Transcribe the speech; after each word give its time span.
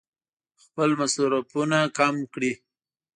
خپل 0.63 0.89
مصرفونه 1.01 1.79
کم 1.97 2.15
کړي. 2.33 2.51